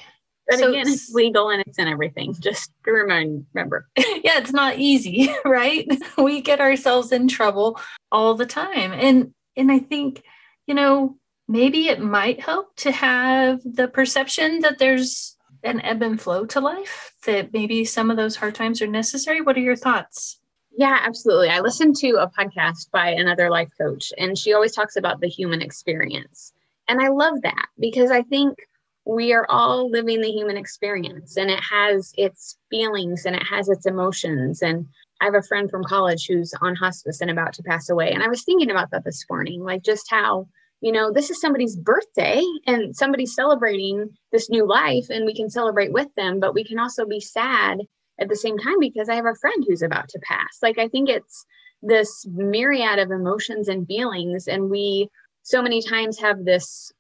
[0.47, 2.34] But So again, it's legal and it's in everything.
[2.39, 3.88] Just to remind, remember.
[3.97, 5.88] yeah, it's not easy, right?
[6.17, 7.80] We get ourselves in trouble
[8.12, 8.93] all the time.
[8.93, 10.23] And and I think,
[10.67, 15.37] you know, maybe it might help to have the perception that there's
[15.67, 19.41] an ebb and flow to life, that maybe some of those hard times are necessary.
[19.41, 20.39] What are your thoughts?
[20.77, 21.49] Yeah, absolutely.
[21.49, 25.27] I listened to a podcast by another life coach, and she always talks about the
[25.27, 26.53] human experience.
[26.88, 28.58] And I love that because I think
[29.06, 33.69] we are all living the human experience and it has its feelings and it has
[33.69, 34.62] its emotions.
[34.62, 34.86] And
[35.21, 38.12] I have a friend from college who's on hospice and about to pass away.
[38.12, 40.47] And I was thinking about that this morning, like just how,
[40.82, 45.50] you know, this is somebody's birthday and somebody's celebrating this new life, and we can
[45.50, 47.80] celebrate with them, but we can also be sad
[48.20, 50.60] at the same time because I have a friend who's about to pass.
[50.62, 51.46] Like, I think it's
[51.82, 55.10] this myriad of emotions and feelings, and we
[55.44, 56.92] so many times have this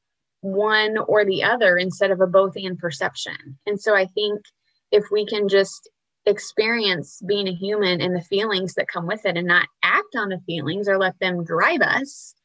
[0.41, 3.57] one or the other instead of a both and perception.
[3.65, 4.39] And so I think
[4.91, 5.89] if we can just
[6.25, 10.29] experience being a human and the feelings that come with it and not act on
[10.29, 12.35] the feelings or let them drive us,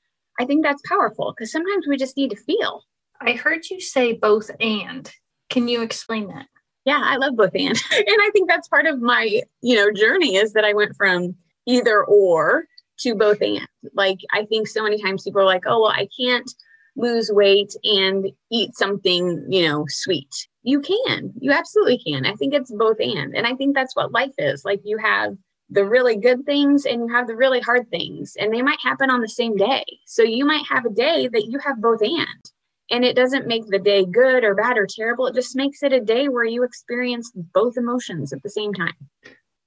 [0.40, 2.84] I think that's powerful because sometimes we just need to feel.
[3.20, 5.10] I heard you say both and.
[5.50, 6.46] Can you explain that?
[6.84, 7.68] yeah i love both and.
[7.92, 11.34] And i think that's part of my you know journey is that i went from
[11.66, 12.66] either or
[13.00, 13.66] to both and.
[13.94, 16.50] Like i think so many times people are like oh well i can't
[16.94, 20.48] lose weight and eat something you know sweet.
[20.64, 21.32] You can.
[21.40, 22.24] You absolutely can.
[22.26, 23.34] I think it's both and.
[23.34, 24.64] And i think that's what life is.
[24.64, 25.36] Like you have
[25.72, 29.10] the really good things and you have the really hard things and they might happen
[29.10, 29.84] on the same day.
[30.06, 32.50] So you might have a day that you have both and
[32.90, 35.26] and it doesn't make the day good or bad or terrible.
[35.26, 38.92] It just makes it a day where you experience both emotions at the same time.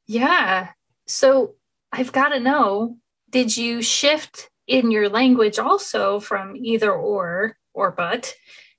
[0.05, 0.69] Yeah.
[1.07, 1.55] So
[1.91, 2.97] I've got to know
[3.31, 8.33] did you shift in your language also from either or or but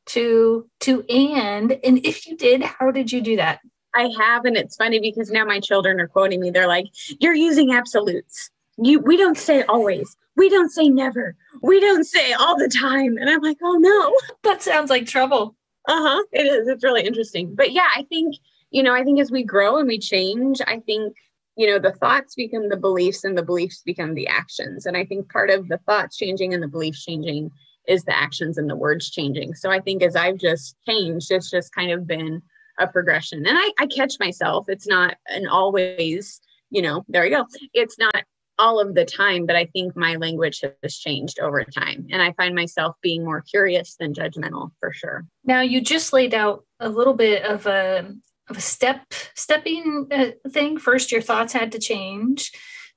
[0.06, 1.72] to to and?
[1.82, 3.60] And if you did how did you do that
[3.96, 6.50] i have and it's funny because now my children are quoting me.
[6.50, 6.86] They're like
[7.20, 8.50] you're using absolutes.
[8.76, 10.16] You we don't say always.
[10.36, 11.34] We don't say never.
[11.62, 13.16] We don't say all the time.
[13.16, 14.14] And i'm like oh no.
[14.42, 15.56] That sounds like trouble.
[15.88, 16.22] Uh-huh.
[16.32, 16.68] It is.
[16.68, 17.54] It's really interesting.
[17.54, 18.36] But yeah i think
[18.70, 21.14] you know i think as we grow and we change i think
[21.56, 24.86] you know the thoughts become the beliefs and the beliefs become the actions.
[24.86, 27.50] And i think part of the thoughts changing and the beliefs changing
[27.88, 29.54] is the actions and the words changing.
[29.54, 32.42] So i think as i've just changed it's just kind of been
[32.78, 33.46] a progression.
[33.46, 34.68] And i, I catch myself.
[34.68, 37.46] It's not an always you know there you go.
[37.72, 38.24] It's not
[38.58, 42.06] all of the time but i think my language has changed over time.
[42.10, 45.26] And i find myself being more curious than judgmental for sure.
[45.44, 48.14] Now you just laid out a little bit of a
[48.48, 50.78] of a step stepping uh, thing.
[50.78, 52.52] First your thoughts had to change.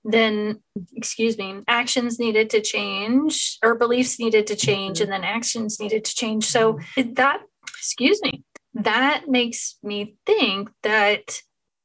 [0.06, 0.62] Then
[0.96, 6.06] excuse me actions needed to change or beliefs needed to change and then actions needed
[6.06, 6.46] to change.
[6.46, 8.44] So that excuse me
[8.84, 11.42] that makes me think that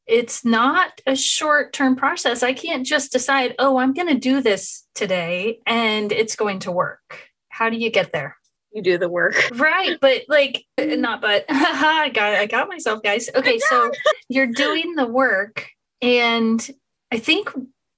[0.07, 4.40] it's not a short term process i can't just decide oh i'm going to do
[4.40, 8.37] this today and it's going to work how do you get there
[8.74, 9.37] you do the work.
[9.54, 13.30] Right, but like not but I got I got myself guys.
[13.35, 13.90] Okay, so
[14.28, 15.68] you're doing the work
[16.02, 16.68] and
[17.11, 17.50] I think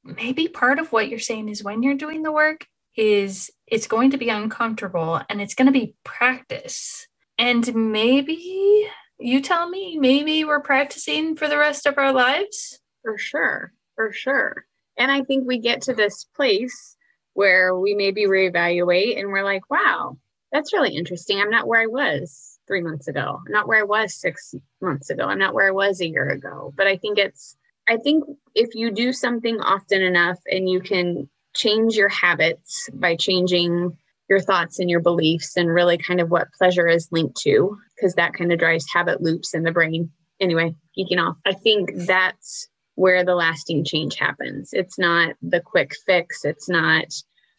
[0.05, 4.11] maybe part of what you're saying is when you're doing the work is it's going
[4.11, 7.07] to be uncomfortable and it's going to be practice.
[7.39, 12.81] And maybe you tell me, maybe we're practicing for the rest of our lives?
[13.03, 14.67] For sure, for sure.
[14.97, 16.97] And I think we get to this place
[17.35, 20.17] where we maybe reevaluate and we're like, wow,
[20.53, 21.39] that's really interesting.
[21.39, 23.41] I'm not where I was three months ago.
[23.47, 25.25] I'm not where I was six months ago.
[25.25, 26.73] I'm not where I was a year ago.
[26.77, 27.57] But I think it's,
[27.89, 33.17] I think if you do something often enough and you can change your habits by
[33.17, 33.97] changing
[34.29, 38.15] your thoughts and your beliefs and really kind of what pleasure is linked to, because
[38.15, 40.11] that kind of drives habit loops in the brain.
[40.41, 41.37] Anyway, geeking off.
[41.47, 44.71] I think that's where the lasting change happens.
[44.73, 47.07] It's not the quick fix, it's not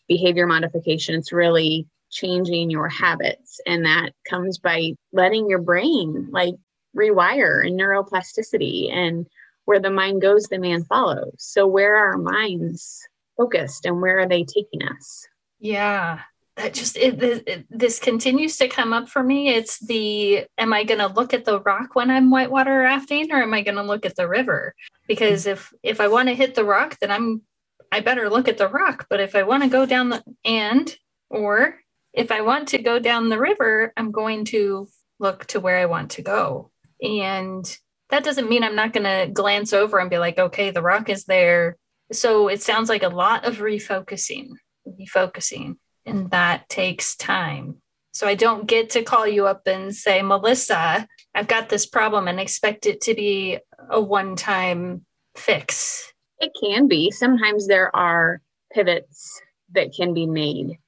[0.08, 1.15] behavior modification.
[1.15, 3.60] It's really changing your habits.
[3.65, 6.56] And that comes by letting your brain like
[6.95, 8.91] rewire and neuroplasticity.
[8.91, 9.27] And
[9.65, 11.36] where the mind goes, the man follows.
[11.38, 15.27] So, where are our minds focused and where are they taking us?
[15.60, 16.21] Yeah,
[16.58, 19.50] that just it, it, this continues to come up for me.
[19.50, 23.41] It's the am i going to look at the rock when i'm whitewater rafting or
[23.41, 24.74] am i going to look at the river?
[25.08, 27.43] Because if if i want to hit the rock then i'm
[27.91, 29.06] i better look at the rock.
[29.10, 30.93] But if i want to go down the and
[31.30, 31.80] or
[32.12, 34.88] if i want to go down the river i'm going to
[35.20, 36.72] look to where i want to go.
[37.02, 37.63] And
[38.10, 41.10] that doesn't mean i'm not going to glance over and be like okay the rock
[41.10, 41.78] is there.
[42.12, 44.54] So it sounds like a lot of refocusing
[44.88, 45.76] refocusing
[46.08, 47.82] and that takes time.
[48.12, 52.28] So I don't get to call you up and say, Melissa, I've got this problem
[52.28, 53.60] and expect it to be
[53.91, 56.12] a one time fix.
[56.39, 57.12] It can be.
[57.12, 58.41] Sometimes there are
[58.74, 59.39] pivots
[59.74, 60.80] that can be made.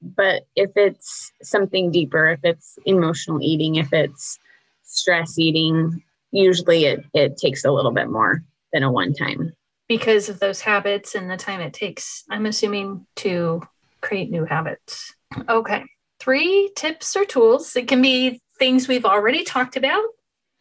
[0.00, 4.38] But if it's something deeper, if it's emotional eating, if it's
[4.84, 9.52] stress eating, usually it, it takes a little bit more than a one time.
[9.88, 13.62] Because of those habits and the time it takes, I'm assuming, to
[14.06, 15.14] create new habits.
[15.48, 15.84] Okay.
[16.20, 17.76] Three tips or tools.
[17.76, 20.04] It can be things we've already talked about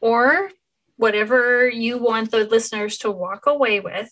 [0.02, 0.50] or
[0.98, 4.12] whatever you want the listeners to walk away with,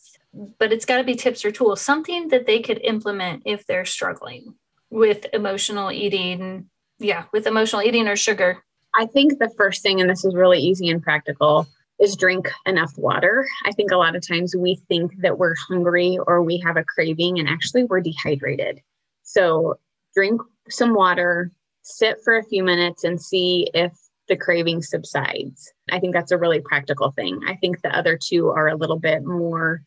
[0.60, 3.86] but it's got to be tips or tools, something that they could implement if they're
[3.86, 4.56] struggling
[4.90, 6.70] with emotional eating.
[7.00, 8.64] Yeah, with emotional eating or sugar.
[8.96, 11.68] I think the first thing, and this is really easy and practical,
[12.00, 13.48] is drink enough water.
[13.66, 16.84] I think a lot of times we think that we're hungry or we have a
[16.84, 18.82] craving, and actually we're dehydrated.
[19.24, 19.80] So
[20.16, 23.94] drink some water, sit for a few minutes and see if
[24.30, 25.74] the craving subsides.
[25.92, 27.42] I think that's a really practical thing.
[27.48, 29.82] I think the other two are a little bit more,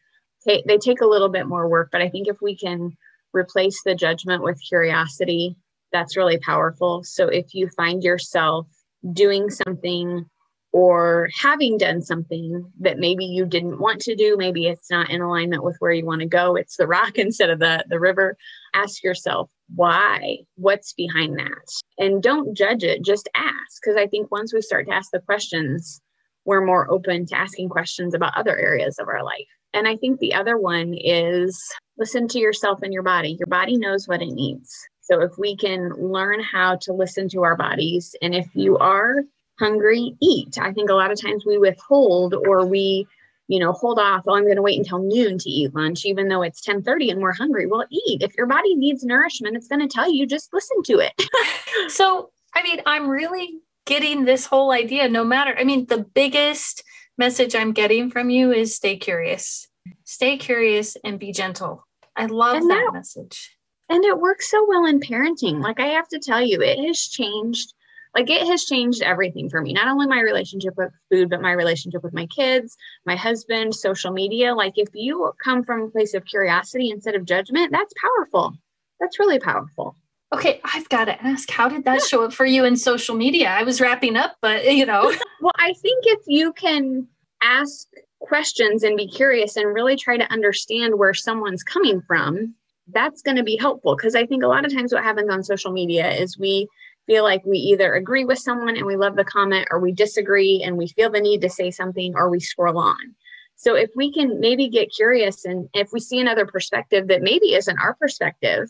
[0.44, 2.96] they take a little bit more work, but I think if we can
[3.33, 5.57] replace the judgment with curiosity,
[5.92, 7.03] that's really powerful.
[7.03, 8.66] So if you find yourself
[9.12, 10.27] doing something
[10.72, 14.37] or having done something that maybe you didn't want to do.
[14.37, 16.57] Maybe it's not in alignment with where you want to go.
[16.57, 18.37] It's the rock instead of the the river.
[18.74, 20.38] Ask yourself why?
[20.57, 21.68] What's behind that?
[21.98, 23.02] And don't judge it.
[23.05, 23.81] Just ask.
[23.83, 26.00] Because i think once we start to ask the questions
[26.44, 29.48] we're more open to asking questions about other areas of our life.
[29.72, 31.61] And i think the other one is
[31.98, 33.37] listen to yourself and your body.
[33.38, 34.70] Your body knows what it needs.
[35.00, 39.22] So if we can learn how to listen to our bodies and if you are
[39.59, 40.59] hungry, eat.
[40.59, 43.07] I think a lot of times we withhold or we,
[43.49, 44.25] you know, hold off.
[44.27, 47.21] Oh, I'm going to wait until noon to eat lunch, even though it's 10:30 and
[47.21, 47.66] we're hungry.
[47.66, 48.23] Well, eat.
[48.23, 50.27] If your body needs nourishment, it's going to tell you.
[50.27, 51.12] Just listen to it.
[51.90, 55.09] so, I mean, I'm really getting this whole idea.
[55.09, 56.83] No matter, I mean, the biggest
[57.19, 59.69] message I'm getting from you is stay curious.
[60.05, 61.87] Stay curious and be gentle.
[62.16, 63.57] I love that, that message.
[63.88, 65.62] And it works so well in parenting.
[65.62, 67.73] Like I have to tell you, it has changed
[68.16, 69.74] like it has changed everything for me.
[69.74, 74.11] Not only my relationship with food but my relationship with my kids my husband social
[74.11, 74.55] media.
[74.55, 78.55] Like if you come from a place of curiosity instead of judgment that's powerful.
[78.98, 79.94] That's really powerful.
[80.33, 83.48] Okay i've got to ask how did that show up for you in social media?
[83.48, 85.14] I was wrapping up but you know.
[85.42, 87.07] Well i think if you can
[87.42, 87.87] ask
[88.20, 92.55] questions and be curious and really try to understand where someone's coming from
[92.92, 93.94] that's going to be helpful.
[93.94, 96.67] Because i think a lot of times what happens on social media is we
[97.07, 100.63] feel like we either agree with someone and we love the comment or we disagree
[100.65, 103.15] and we feel the need to say something or we scroll on.
[103.57, 107.54] So if we can maybe get curious and if we see another perspective that maybe
[107.54, 108.69] isn't our perspective,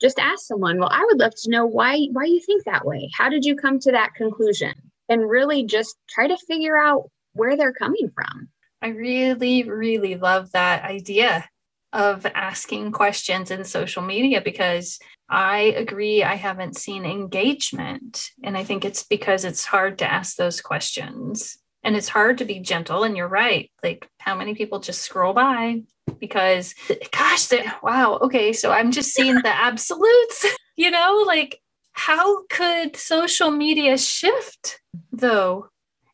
[0.00, 3.10] just ask someone, well, I would love to know why why you think that way.
[3.16, 4.74] How did you come to that conclusion?
[5.08, 8.48] And really just try to figure out where they're coming from.
[8.80, 11.48] I really, really love that idea.
[11.92, 18.30] Of asking questions in social media because I agree I haven't seen engagement.
[18.42, 22.44] And I think it's because it's hard to ask those questions and it's hard to
[22.44, 23.04] be gentle.
[23.04, 23.70] And you're right.
[23.82, 25.82] Like, how many people just scroll by
[26.18, 26.74] because,
[27.10, 27.50] gosh,
[27.82, 28.18] wow.
[28.22, 28.52] Okay.
[28.52, 31.58] So I'm just seeing the absolutes, you know, like,
[31.92, 34.80] how could social media shift
[35.12, 35.68] though?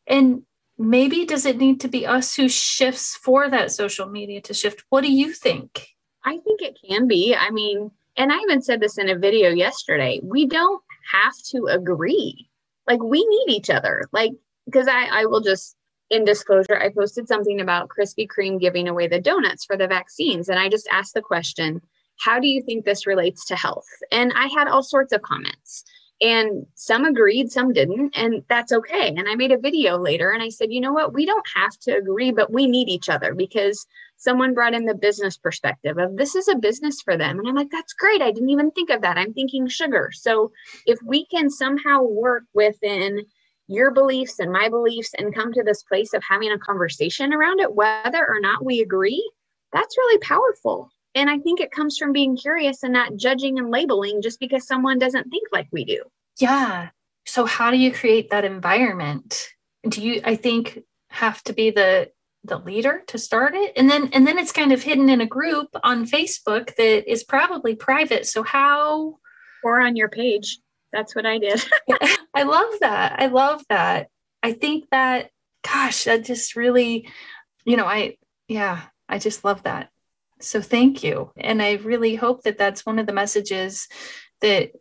[0.07, 0.43] And
[0.79, 4.85] maybe does it need to be us who shifts for that social media to shift?
[4.89, 5.87] What do you think?
[6.23, 7.35] I think it can be.
[7.35, 10.19] I mean, and I even said this in a video yesterday.
[10.23, 12.49] We don't have to agree.
[12.87, 14.05] Like we need each other.
[14.11, 14.31] Like
[14.65, 15.75] because I I will just
[16.09, 20.49] in disclosure, I posted something about Krispy Kreme giving away the donuts for the vaccines
[20.49, 21.81] and I just asked the question,
[22.19, 23.85] how do you think this relates to health?
[24.11, 25.83] And I had all sorts of comments.
[26.21, 29.07] And some agreed, some didn't, and that's okay.
[29.15, 31.13] And I made a video later and I said, you know what?
[31.13, 34.95] We don't have to agree, but we need each other because someone brought in the
[34.95, 37.39] business perspective of this is a business for them.
[37.39, 38.21] And I'm like, that's great.
[38.21, 39.17] I didn't even think of that.
[39.17, 40.09] I'm thinking sugar.
[40.13, 40.51] So
[40.85, 43.21] if we can somehow work within
[43.67, 47.61] your beliefs and my beliefs and come to this place of having a conversation around
[47.61, 49.31] it, whether or not we agree,
[49.71, 50.91] that's really powerful.
[51.15, 54.67] And I think it comes from being curious and not judging and labeling just because
[54.67, 56.03] someone doesn't think like we do.
[56.37, 56.89] Yeah.
[57.25, 59.49] So how do you create that environment?
[59.87, 60.79] Do you I think
[61.09, 62.11] have to be the
[62.43, 65.25] the leader to start it and then and then it's kind of hidden in a
[65.25, 68.25] group on Facebook that is probably private.
[68.25, 69.17] So how
[69.63, 70.59] or on your page.
[70.93, 71.63] That's what I did.
[72.33, 73.19] I love that.
[73.19, 74.07] I love that.
[74.41, 75.31] I think that
[75.63, 77.09] gosh, that just really
[77.65, 79.89] you know, I yeah, I just love that.
[80.41, 81.31] So thank you.
[81.37, 83.87] And I really hope that that's one of the messages
[84.41, 84.71] that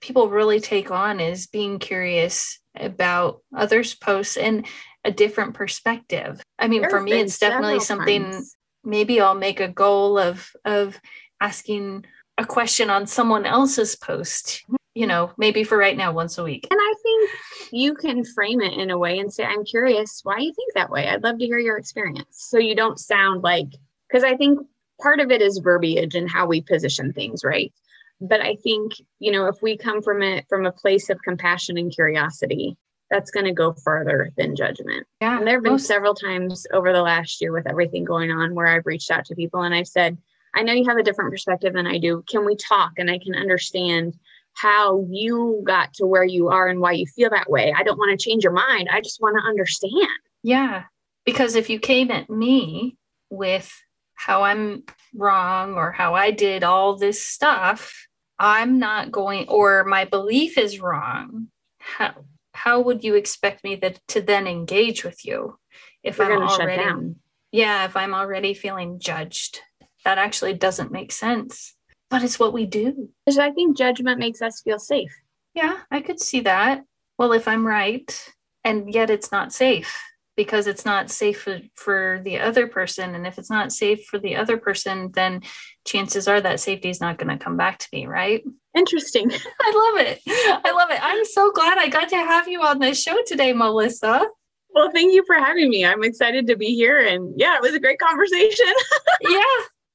[0.00, 4.66] people really take on is being curious about others' posts and
[5.04, 6.42] a different perspective.
[6.58, 8.24] I mean, for me, it's definitely something.
[8.24, 8.54] Times.
[8.84, 11.00] Maybe I'll make a goal of of
[11.40, 12.04] asking
[12.36, 14.62] a question on someone else's post.
[14.94, 15.08] You mm-hmm.
[15.08, 16.66] know, maybe for right now, once a week.
[16.70, 17.30] And I think
[17.72, 20.90] you can frame it in a way and say, "I'm curious why you think that
[20.90, 21.08] way.
[21.08, 23.68] I'd love to hear your experience." So you don't sound like
[24.08, 24.58] because I think
[25.00, 27.72] part of it is verbiage and how we position things, right?
[28.20, 31.78] But I think, you know, if we come from it from a place of compassion
[31.78, 32.76] and curiosity,
[33.10, 35.06] that's going to go farther than judgment.
[35.20, 35.38] Yeah.
[35.38, 38.54] And there have been most- several times over the last year with everything going on
[38.54, 40.18] where I've reached out to people and I've said,
[40.54, 42.24] I know you have a different perspective than I do.
[42.28, 42.92] Can we talk?
[42.98, 44.14] And I can understand
[44.54, 47.72] how you got to where you are and why you feel that way.
[47.76, 48.88] I don't want to change your mind.
[48.90, 50.08] I just want to understand.
[50.42, 50.84] Yeah.
[51.24, 52.96] Because if you came at me
[53.30, 53.72] with
[54.18, 54.82] how I'm
[55.14, 58.06] wrong or how I did all this stuff,
[58.38, 61.48] I'm not going, or my belief is wrong.
[61.78, 62.14] How,
[62.52, 65.58] how would you expect me that, to then engage with you
[66.02, 67.14] if We're I'm already,
[67.52, 69.60] yeah, if I'm already feeling judged?
[70.04, 71.76] That actually doesn't make sense,
[72.10, 73.10] but it's what we do.
[73.24, 75.14] Because I think judgment makes us feel safe.
[75.54, 76.84] Yeah, I could see that.
[77.18, 78.32] Well, if I'm right
[78.64, 79.96] and yet it's not safe,
[80.38, 83.16] because it's not safe for, for the other person.
[83.16, 85.42] And if it's not safe for the other person, then
[85.84, 88.44] chances are that safety is not going to come back to me, right?
[88.72, 89.32] Interesting.
[89.60, 90.20] I love it.
[90.28, 91.00] I love it.
[91.02, 94.28] I'm so glad I got to have you on the show today, Melissa.
[94.70, 95.84] Well, thank you for having me.
[95.84, 97.04] I'm excited to be here.
[97.04, 98.72] And yeah, it was a great conversation.
[99.22, 99.42] yeah,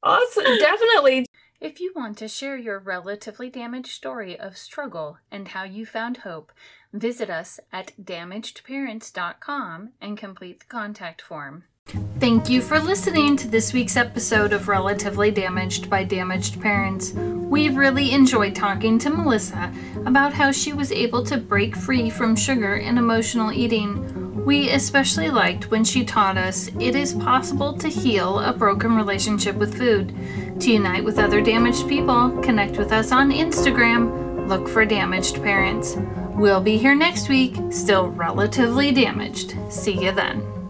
[0.04, 0.58] awesome.
[0.58, 1.26] Definitely.
[1.62, 6.18] If you want to share your relatively damaged story of struggle and how you found
[6.18, 6.52] hope,
[6.94, 11.64] Visit us at damagedparents.com and complete the contact form.
[12.20, 17.12] Thank you for listening to this week's episode of Relatively Damaged by Damaged Parents.
[17.12, 19.74] We've really enjoyed talking to Melissa
[20.06, 24.46] about how she was able to break free from sugar and emotional eating.
[24.46, 29.56] We especially liked when she taught us it is possible to heal a broken relationship
[29.56, 30.16] with food.
[30.62, 34.48] To unite with other damaged people, connect with us on Instagram.
[34.48, 35.98] Look for Damaged Parents.
[36.36, 39.56] We'll be here next week, still relatively damaged.
[39.70, 40.63] See you then.